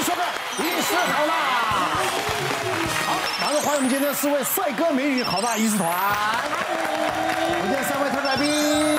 [0.00, 0.24] 迎收看
[0.62, 1.34] 《医师好辣》。
[3.06, 5.90] 好，马上欢迎我们今天四位帅哥美女好辣医师团。
[5.90, 8.98] 我们今天三位特来宾。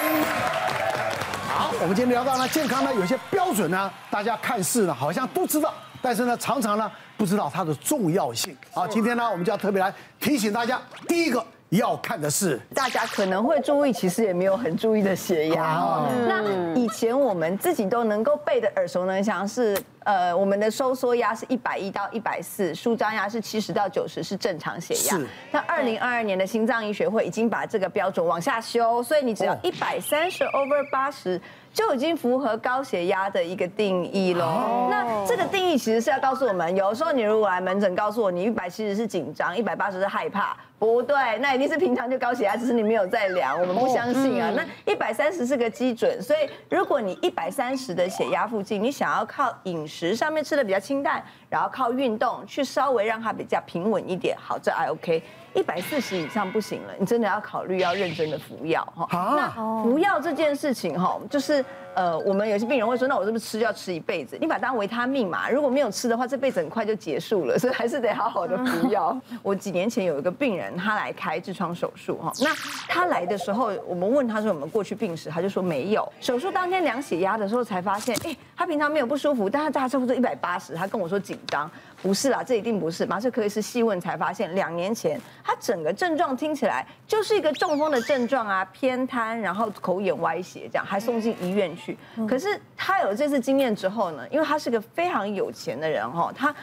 [1.49, 8.55] 好，我们今天聊到呢，健康呢有些标准呢，大家看似呢好像都知道，但是呢常常呢不知道它的重要性。
[8.71, 11.43] 好，今天呢我们就要特别来提醒大家，第一个。
[11.71, 16.05] 要看的是，大家可能会注意，其实也没有很注意的血压哦。
[16.27, 25.17] 那以前我们自己都能够背的耳熟能详是，呃，我们的收缩压是一百一到一百四，舒张压是七十到九十，是正常血压。
[25.49, 31.39] 那二零二二年的心脏医学会已经把这个标准往下修，所以你只要一百三十 over 八十。
[31.73, 34.89] 就已经符合高血压的一个定义喽。
[34.89, 44.51] 那这个定义其实是要告诉我们，有的时候你如果来门诊告诉我你一百七十是紧张，一百八十是害怕，不对，那一定是平常就高血压，只是你没有在量，我们不相信啊。
[44.55, 55.21] 那一百三十是个基准，所以如果你一百三十的血压附近，你想要靠饮食上面吃的比较清淡，然后靠运动去稍微让它比较平稳一点，好，这还 OK。
[55.53, 59.35] 一百四十以上不行了，你真的要考虑要认真的服药哈。
[59.35, 59.49] 那
[59.83, 64.37] 服药这件事情哈，就是呃，我们有些病人会说，那我是不是吃就要吃一辈子？
[64.39, 69.13] 你把它当维他命嘛，如果没有吃的话，这辈子很快就结束了，所以还是得好好的服药。
[69.43, 72.53] 我几年前有一个病人，他来开痔疮手术哈，那
[72.87, 76.11] 他来的时候，我们问他说有没有过去病史，他就说没有。
[76.19, 81.69] 手术当天量血压的时候才发现，哎，他平常没有不舒服，但他大差不多一百八十，他跟我说紧张。
[82.01, 83.05] 不是啦，这一定不是。
[83.05, 91.95] 麻醉科医师细问才发现，两年前他整个症状听起来就是一个中风的症状啊，偏瘫，然后口眼歪斜，这样还送进医院去。
[92.27, 96.53] 可是他有这次经验之后呢，因为他是个非常有钱的人哈，他。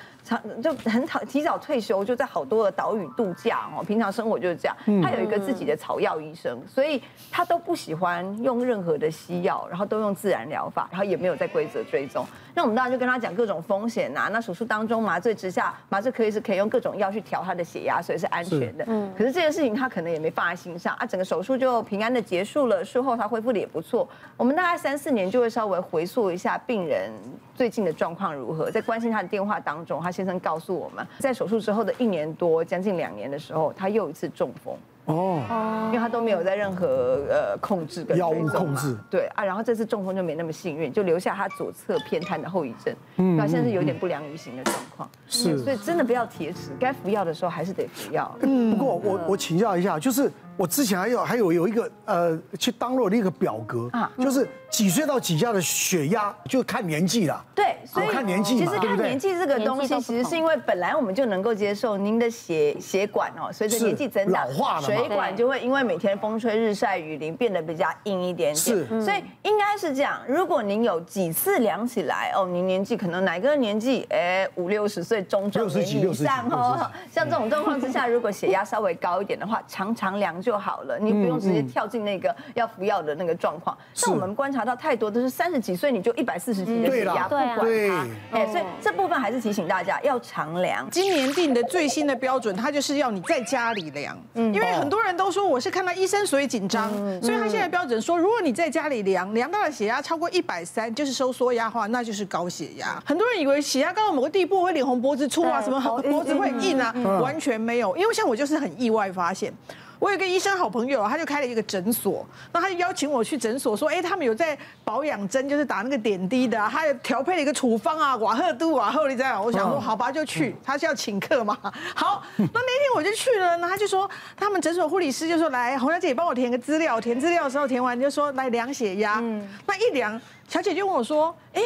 [0.62, 3.82] 就很早提早退休，就在好多的岛屿度假哦。
[3.82, 4.76] 平常生活就是这样。
[5.02, 12.26] 他有一个自己的草药医生，所以他都不喜欢用任何的西药，然后都用自然疗法，然后也没有在规则追踪。
[12.54, 14.28] 那我们当然就跟他讲各种风险呐。
[14.32, 18.84] 那手术当中麻醉之下，麻醉科医师可以用各种药去调他的血压，所以是安全的。
[18.88, 19.12] 嗯。
[19.16, 21.06] 可是这件事情他可能也没放在心上啊。
[21.06, 24.08] 整个手术就平安的结束了，术后他恢复的也不错。
[24.36, 27.10] 我们大概三四年就会稍微回溯一下病人
[27.54, 34.74] 最近的状况如何，在关心他的电话当中，他先生告诉我们，在手术之后的一年多，将近两年的时候，他又一次中风。
[35.08, 35.42] 哦，
[35.86, 48.36] 因为他都没有在任何呃控制跟药物控制，对啊，然后这次中风就没那么幸运，就留下他左侧偏瘫的后遗症，嗯，那现在是有点不良于行的状况，是，所以真的不要铁齿，该服药的时候还是得服药。
[48.42, 64.97] 嗯，不过我我请教一下，就是我之前还有还有有一个呃去 download 的一个表格啊，就是几岁到几下的血压就看年纪了，对，所以看年纪，其实看年纪这个东西，其实是因为本来我们就能够接受您的血血管哦，随着年纪增长，老化了。
[65.02, 70.20] 血管就会因为每天风吹日晒雨淋变得比较硬一点点，是，所以应该是这样。
[70.26, 83.76] 如果您有几次量起来哦，您年纪可能哪个年纪哎五六十岁中壮年以上哦，像这种状况之下，如果血压稍微高一点的话，常常量就好了，你不用直接跳进那个要服药的那个状况。
[83.92, 90.88] 像我们观察到太多都是三十几岁你就一百四十几的血压，不管它，哎，所以这部分还是提醒大家要常量。
[90.90, 95.28] 今年定的最新的标准，它就是要你在家里量，嗯，因为很多人都。
[95.28, 96.90] 都说我是看到医生所以紧张，
[97.20, 102.98] 所以他现在标准说，如果你在家里量量到了血压超过一百三，就是收缩压的话，那就是高血压。
[103.04, 107.94] 很多人以为血压高到某个地步会脸红脖子粗啊，什么脖子会硬啊，完全没有。
[107.94, 109.52] 因为像我就是很意外发现。
[109.98, 119.42] 我有个医生好朋友，他就开了一个诊所，那他就邀请我去诊所，说，哎，他们有在保养针，就是打那个点滴的，他有调配了一个处方啊，瓦赫都瓦赫，你知道？
[119.42, 121.58] 我想说，好吧，就去，他是要请客嘛。
[121.94, 129.22] 好，那那天我就去了，那他就说，他们诊所护理师就说，来，洪小姐帮我填个资料，填资料的时候填完就说，来量血压，
[129.66, 131.62] 那一量，小姐就问我说，哎。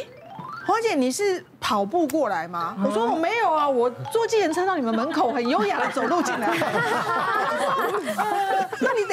[0.65, 2.77] 黄姐，你是跑步过来吗？
[2.85, 6.49] 我说我没有啊，我坐计程车到你们门口，很优雅的走路进来。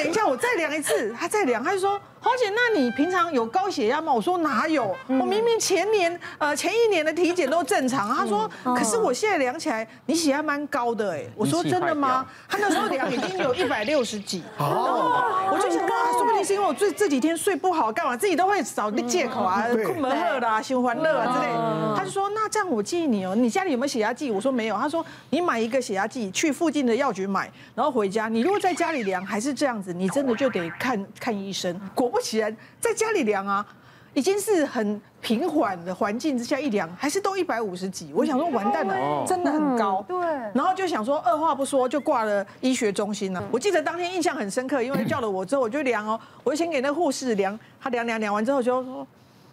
[0.03, 1.13] 等一下，我再量一次。
[1.19, 1.99] 他再量，他就说。
[2.21, 4.11] 黄姐，那你平常有高血压吗？
[4.11, 8.13] 我说哪有，我明明前年呃前一年的体检都正常。
[8.13, 11.23] 他说，可是我现在量起来，你血压蛮高的哎。
[11.33, 12.25] 我说真的吗？
[12.49, 14.43] 他那时候量已经有一百六十几。
[14.59, 15.47] 哦。
[15.49, 21.47] 我就想啊，说不定是因为我这这几天睡不好，干嘛自己都会找借口啊，困门热啦，心欢乐啊之类。
[21.95, 24.29] 他就说，那这样我建议你哦，你家里有没有血压计？
[24.29, 24.75] 我说没有。
[24.75, 28.27] 他说你买一个血压计，去附近的药局买，然后回家。
[28.27, 31.79] 你如果在家里量还是这样子，你真的就得看看医生。
[31.93, 33.65] 果不其然，在家里量啊，
[34.13, 38.11] 已经是很平缓的环境之下一量，还是都一百五十几。
[38.13, 40.03] 我想说完蛋了，真的很高。
[40.07, 40.17] 对。
[40.53, 43.43] 然后就想说，二话不说就挂了医学中心了。
[43.51, 49.05] 我记得当天印象很深刻，因为叫了我之后，我就量哦，我就先给那护士量，他量量量完之后就说，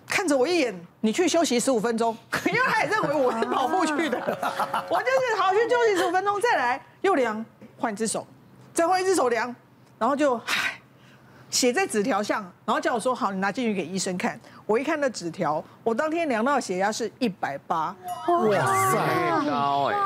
[0.07, 2.17] 看着我一眼，你去休息十五分钟，
[2.47, 4.19] 因为他也认为我是跑步去的
[4.89, 7.45] 我就是好去休息十五分钟，再来又量，
[7.77, 8.27] 换一只手，
[8.73, 9.55] 再换一只手量，
[9.99, 10.81] 然后就唉，
[11.51, 14.39] 写在纸条上，然后叫我说好，你拿进去给医生看。
[14.67, 17.95] 我一看那纸条，我当天量到血压是一百八，
[18.29, 19.97] 哇塞，高哎，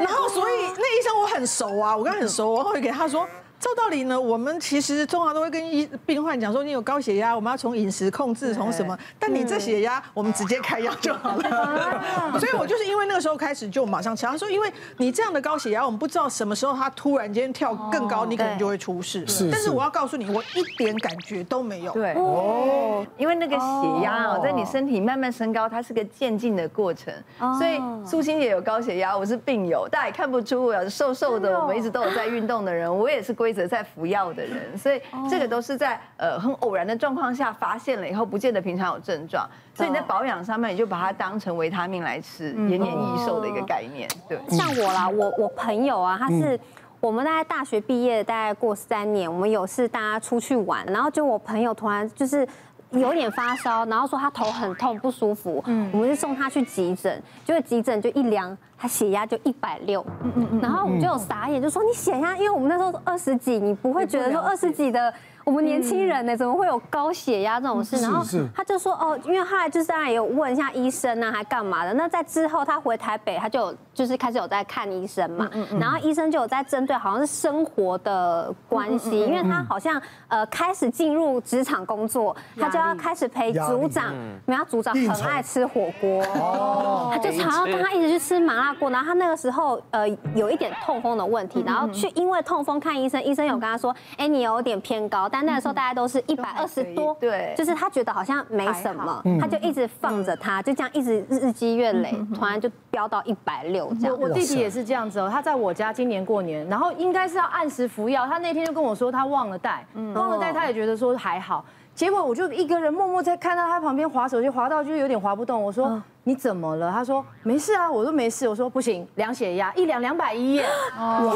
[0.00, 3.28] 然后所以那医生我很熟啊，我跟他很熟，我后来给他说。
[3.58, 8.96] 照道理呢，我们其实通常都会跟医病患讲说，你有高血压，我们要从饮食控制，从什么？
[9.18, 12.02] 但你这血压，我们直接开药就好了。
[12.38, 19.26] 所以我就是因为那个时候开始就马上吃，他说，因为你这样的高血压，我们不知道什么时候它突然间跳更高，你可能就会出事。
[19.26, 21.92] 是，但是我要告诉你，我一点感觉都没有。
[21.92, 27.12] 对哦，因为那个血压哦，在你身体慢慢升高，它是个渐进的过程。
[27.58, 35.00] 所以苏欣也有高血压，我是病友，大家也看不出我瘦瘦的，我们一直都有在运动的人，我也是规规则在服药的人，所以
[35.30, 44.08] 这个都是在呃很偶然的状况下发现了以后，不见得平常有症状，所以你在保养上面你就把它当成维他命来吃，延年益寿的一个概念。
[44.28, 46.58] 对，像我啦，我我朋友啊，他是
[46.98, 52.44] 我们大概大学毕业大概过三年，我们有事大家出去玩，然后就我朋友突然就是。
[52.92, 65.12] 有点发烧，然后说他头很痛不舒服，嗯，我们就送他去急诊，结果急诊就一量，他血压就一百六，嗯嗯嗯，然后我们就有傻眼，就说你血压，因为我们那时候二十几，你不会觉得说二十几的。
[65.44, 67.96] 我们年轻人呢，怎么会有高血压这种事？
[67.98, 68.20] 然后
[68.52, 71.94] 他就说哦，因为后来就是当然有问一下医生啊，还干嘛的？
[71.94, 75.48] 那在之后他回台北，他就就是开始有在看医生嘛。
[75.78, 84.12] 然后医生就有在针对好像是生活的关系，因为他好像呃开始进入职场工作，他就要开始陪组长，
[84.46, 86.24] 没有组长很爱吃火锅。
[86.34, 88.90] 哦，他就常常跟他一直去吃麻辣锅。
[88.90, 95.28] 然后他那个时候呃有一点痛风的问题，然后去因为痛风看医生，医生有跟他说，哎，你有点偏高。
[95.28, 104.18] 但那个时候大家都是一百二十多，对，就是他觉得好像没什么，他就一直放着他，就这样一直日积月累，突然就飙到一百六这样。
[104.18, 111.64] 我弟弟也是这样子哦，他在我家今年过年，然后应该是要按时服药，他那天就跟我说他忘了带，忘了带，他也觉得说还好。
[111.94, 115.62] 结果我就一个人默默在看到他旁边划手机，划到就有点划不动。
[115.62, 116.90] 我说你怎么了？
[116.90, 118.48] 他说没事啊，我说没事。
[118.48, 120.64] 我说不行，量血压一量两百一耶。
[120.98, 121.32] 哇，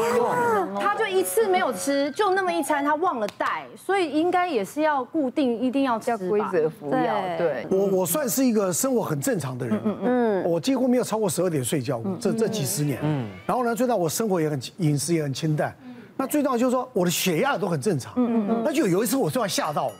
[0.81, 7.21] 他就一次没有吃，就那么一餐，他忘了带，所以应该也是要固定，一定要吃规则服药。
[7.37, 15.73] 对，我我算是一个生活很正常的人，嗯嗯，我几乎没有超过十二点睡觉过，这这几十年，嗯，然后呢，最大我生活也很饮食也很清淡，
[16.17, 19.93] 那最重要就是说我的血压都很正常，嗯嗯，那就有一次我突然吓到了。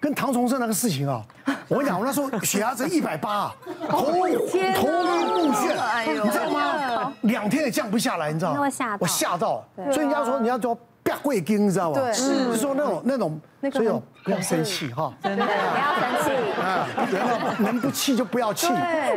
[0.00, 1.22] 跟唐崇盛那个事情啊，
[1.68, 3.54] 我跟你讲，我那时候血压才一百八，
[3.88, 7.12] 头头晕目眩，你知道吗？
[7.22, 8.60] 两天也降不下来，你知道吗？
[8.98, 10.76] 我吓到，所以人家说你要做。
[11.02, 12.12] 不要贵根，你知道吗？
[12.12, 13.40] 是，就是说那种那种，
[13.72, 13.88] 所以
[14.22, 15.44] 不要生气哈，真的。
[15.44, 16.30] 不要生气。
[16.60, 16.86] 啊，
[17.58, 18.66] 能不气就不要气，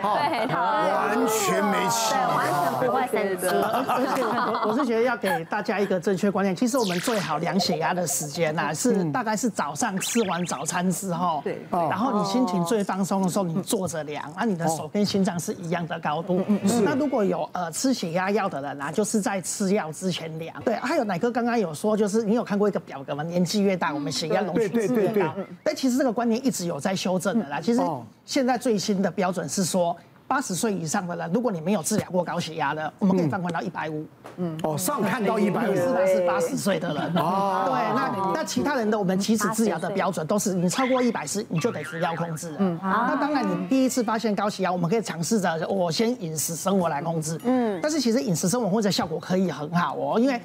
[0.02, 4.22] 好，完全没气，完全不会生气。
[4.24, 16.42] 我我是觉得要给大家一个正确观念，其实我们最好量血压的时间呐，是大概是早上吃完早餐之后，对，然后你心情最放松的时候，你坐着量，那，你的手跟心脏是一样的高度。
[16.84, 20.56] 那如果有呃吃血压药的人啊，就是在吃药之前量。
[20.64, 21.74] 对，还有奶哥刚刚有。
[21.74, 23.24] 说就是你有看过一个表格吗？
[23.24, 25.34] 年纪越大，我们血压容许值越高。
[25.63, 27.60] 但其实这个观念一直有在修正的啦。
[27.62, 27.81] 其实
[28.25, 29.95] 现在最新的标准是说，
[30.28, 34.06] 八十岁以上的人，如果你没有治疗过高血压的，我们可以放宽到一百五。
[34.38, 37.13] 嗯，哦，上看到一百五，是是八十岁的人。
[37.15, 42.56] 哦，对，那那其他人的我们其实治疗的标准都是，你超过一百四，你就得服药控制。
[42.58, 47.39] 嗯，那当然，你第一次发现高血压，我们可以尝试着我先饮食生活来控制。
[47.44, 50.41] 嗯，但是其实饮食生活或者效果可以很好哦，因为。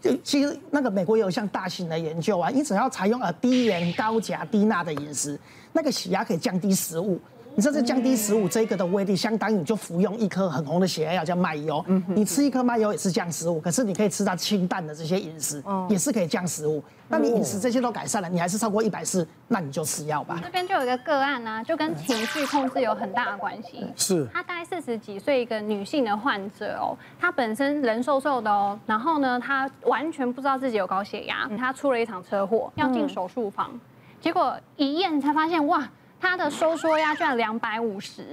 [0.00, 5.38] 就其实那个美国有一项大型的研究啊，你只要采用了低盐、高钾、低钠的饮食，
[5.72, 7.20] 那个血压可以降低十五。
[7.56, 16.84] 你这是降低食物，这个的威力相当于你就服用一颗很红的血压药叫麦油，你吃一颗麦油也是降食物，可是你可以吃到清淡的这些饮食，也是可以降食物。
[17.08, 20.38] 那你饮食这些都改善了，你还是超过一百四，那你就吃药吧。
[20.44, 23.86] 这边就有一个个案呢，就跟情绪控制有很大的关系。
[23.96, 33.80] 是，她大概四十几岁一个女性的患者哦，她本身人瘦瘦的哦，然后呢，她完全不知道自己有高血压，她出了一场车祸要进手术房，
[34.20, 35.88] 结果一验才发现哇。
[36.20, 38.24] 他的收缩压居然两百五十，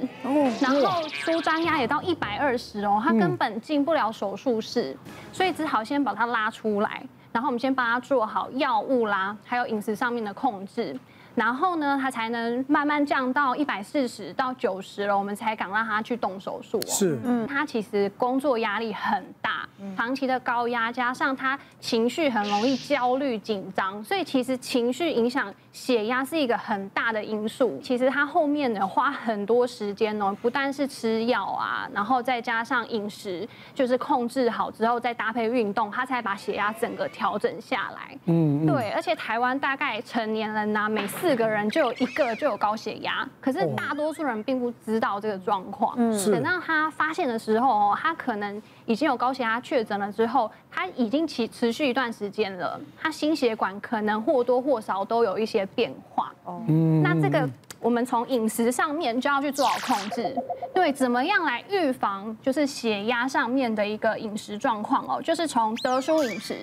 [0.62, 4.98] 然后舒张压也到一百二十哦，他根本进不了手术室，
[5.32, 10.98] 所以只好先把他拉出来，然后我们先帮他做好药物啦，还有饮食上面的控制。
[11.36, 16.80] 然后呢，他才能慢慢降到一百四十到九十了，我们才敢让他去动手术。
[16.86, 27.80] 是，嗯，他其实工作压力很大，长期的高压加上他情绪很容易焦虑紧张，所以其实情绪影响血压是一个很大的因素。
[27.82, 38.18] 其实他后面呢花很多时间哦，不但是吃药啊，然后再加上饮食，就是控制好之后再搭配运动，他才把血压整个调整下来。
[38.26, 45.96] 嗯，对，而且台湾大概成年人呢，每四个人就有一个就有高血压，可是大多数人并不知道这个状况。
[45.98, 56.30] 嗯，等到他发现的时候哦，他可能已经有高血压确诊了之后，他已经持持续一段时间了，他心血管可能或多或少都有一些变化。
[56.44, 56.62] 哦，
[57.02, 57.50] 那这个
[57.80, 60.36] 我们从饮食上面就要去做好控制。
[60.76, 65.22] 对，怎么样来预防就是血压上面的一个饮食状况哦？
[65.22, 66.58] 就是从德叔饮食。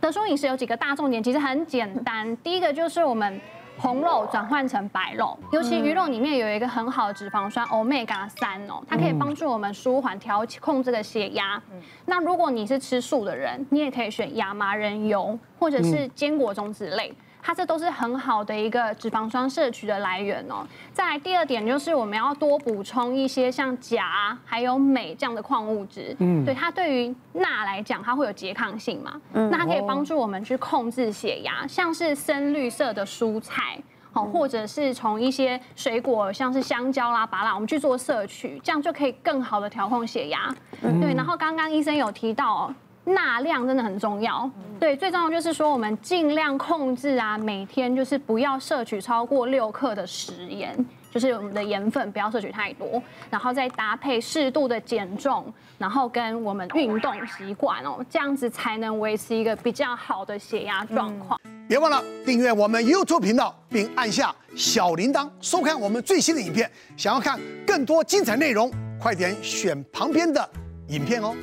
[0.00, 2.34] 德叔饮食有几个大重点，其实很简单。
[2.38, 3.38] 第一个就是我们。
[3.78, 11.60] 红肉转换成白肉，尤其鱼肉里面有一个很好的脂肪酸 Omega 三哦，它可以帮助我们舒缓、调控这个血压。
[12.06, 17.14] 那如果你是吃素的人，你也可以选亚麻仁油或者是坚果种子类。
[17.46, 20.66] 它这都是很好的一个脂肪酸摄取的来源哦。
[20.92, 26.16] 再来第二点就是我们要多补充一些像钾还有镁这样的矿物质。
[26.18, 29.20] 嗯，对，它对于钠来讲，它会有拮抗性嘛。
[29.32, 33.78] 嗯，那它可以帮助我们去控制血压，像是深绿色的蔬菜，
[34.10, 40.52] 好，或者是从一些水果，像是香蕉啦、芭乐，我们去做摄取，这样就可以更好的调控血压。
[40.82, 42.74] 嗯，对，然后刚刚医生有提到哦。
[43.06, 50.76] 钠量真的很重要，对，最重要就是说我们尽量控制啊，每天就是不要摄取超过六克的食盐，
[51.12, 61.40] 就是我们的盐分不要摄取太多，然后再搭配适度的减重，然后跟我们运动习惯哦，这样子才能维持一个比较好的血压状况。
[61.68, 66.68] 别忘了订阅我们 YouTube 频道，并按下小铃铛，收看我们最新的影片。
[66.96, 68.68] 想要看更多精彩内容，
[69.00, 70.48] 快点选旁边的
[70.88, 71.34] 影片哦。